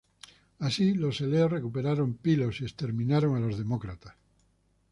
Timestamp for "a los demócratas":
3.35-4.15